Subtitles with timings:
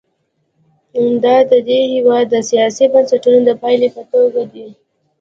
[1.23, 4.67] دا د دې هېواد د سیاسي بنسټونو د پایلې په توګه دي.